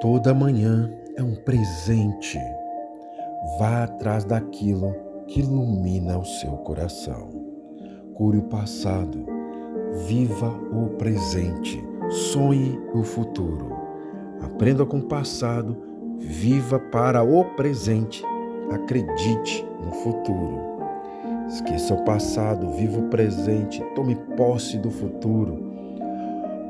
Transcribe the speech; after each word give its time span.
Toda 0.00 0.32
manhã 0.32 0.90
é 1.14 1.22
um 1.22 1.34
presente. 1.34 2.38
Vá 3.58 3.84
atrás 3.84 4.24
daquilo 4.24 4.96
que 5.26 5.40
ilumina 5.40 6.18
o 6.18 6.24
seu 6.24 6.52
coração. 6.52 7.28
Cure 8.14 8.38
o 8.38 8.44
passado. 8.44 9.26
Viva 10.06 10.48
o 10.48 10.88
presente. 10.96 11.84
Sonhe 12.08 12.80
o 12.94 13.02
futuro. 13.02 13.76
Aprenda 14.40 14.86
com 14.86 15.00
o 15.00 15.06
passado. 15.06 15.76
Viva 16.18 16.78
para 16.78 17.22
o 17.22 17.44
presente. 17.54 18.24
Acredite 18.70 19.62
no 19.84 19.92
futuro. 19.92 20.70
Esqueça 21.46 21.92
o 21.92 22.04
passado, 22.04 22.70
viva 22.70 23.00
o 23.00 23.08
presente, 23.08 23.82
tome 23.96 24.14
posse 24.36 24.78
do 24.78 24.88
futuro. 24.88 25.58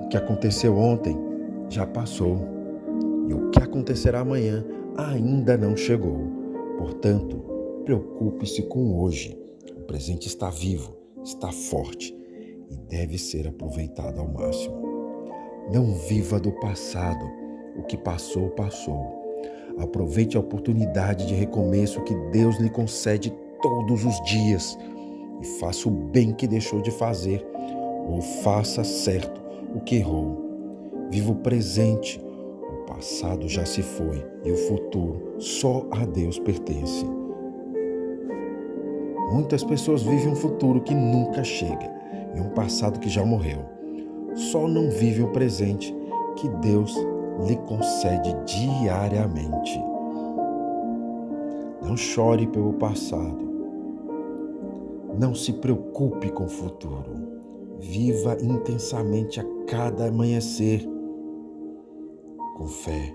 O 0.03 0.09
que 0.09 0.17
aconteceu 0.17 0.77
ontem 0.79 1.17
já 1.69 1.87
passou 1.87 2.60
e 3.31 3.33
o 3.33 3.49
que 3.51 3.63
acontecerá 3.63 4.21
amanhã 4.21 4.67
ainda 4.97 5.57
não 5.57 5.77
chegou. 5.77 6.19
Portanto, 6.79 7.37
preocupe-se 7.85 8.63
com 8.63 9.01
hoje. 9.01 9.39
O 9.77 9.83
presente 9.83 10.27
está 10.27 10.51
vivo, 10.51 10.97
está 11.25 11.53
forte 11.53 12.13
e 12.69 12.77
deve 12.77 13.17
ser 13.19 13.47
aproveitado 13.47 14.19
ao 14.19 14.27
máximo. 14.27 14.83
Não 15.73 15.95
viva 15.95 16.41
do 16.41 16.51
passado. 16.53 17.25
O 17.77 17.85
que 17.85 17.97
passou, 17.97 18.51
passou. 18.51 19.21
Aproveite 19.79 20.37
a 20.37 20.41
oportunidade 20.41 21.27
de 21.27 21.35
recomeço 21.35 22.03
que 22.03 22.15
Deus 22.33 22.59
lhe 22.59 22.69
concede 22.69 23.33
todos 23.63 24.05
os 24.05 24.21
dias 24.25 24.77
e 25.41 25.47
faça 25.61 25.89
o 25.89 25.93
bem 25.93 26.33
que 26.33 26.49
deixou 26.49 26.83
de 26.83 26.91
fazer 26.91 27.47
ou 28.09 28.21
faça 28.43 28.83
certo 28.83 29.41
o 29.73 29.81
que 29.81 29.97
errou. 29.97 30.51
Viva 31.11 31.31
o 31.31 31.37
presente, 31.37 32.21
passado 33.01 33.49
já 33.49 33.65
se 33.65 33.81
foi 33.81 34.23
e 34.45 34.53
o 34.53 34.57
futuro 34.69 35.37
só 35.39 35.87
a 35.91 36.05
Deus 36.05 36.39
pertence. 36.39 37.07
Muitas 39.33 39.65
pessoas 39.65 40.03
vivem 40.03 40.29
um 40.29 40.37
futuro 40.37 40.83
que 40.83 40.95
nunca 40.95 41.43
chega 41.43 41.91
e 42.37 42.41
um 42.41 42.51
passado 42.51 43.01
que 43.01 43.09
já 43.09 43.25
morreu. 43.25 43.65
Só 44.35 44.69
não 44.69 44.91
vivem 44.91 45.25
o 45.25 45.33
presente 45.33 45.97
que 46.37 46.47
Deus 46.61 46.95
lhe 47.47 47.57
concede 47.67 48.37
diariamente. 48.45 49.83
Não 51.83 51.97
chore 51.97 52.47
pelo 52.49 52.75
passado. 52.75 53.49
Não 55.19 55.35
se 55.35 55.55
preocupe 55.55 56.31
com 56.31 56.45
o 56.45 56.51
futuro. 56.51 57.31
Viva 57.79 58.37
intensamente 58.43 59.41
a 59.41 59.45
cada 59.67 60.09
amanhecer, 60.09 60.87
com 62.61 62.69
fé, 62.69 63.11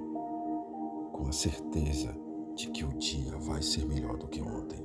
com 1.14 1.28
a 1.28 1.32
certeza 1.32 2.18
de 2.56 2.68
que 2.72 2.84
o 2.84 2.98
dia 2.98 3.38
vai 3.38 3.62
ser 3.62 3.86
melhor 3.86 4.18
do 4.18 4.28
que 4.28 4.42
ontem. 4.42 4.84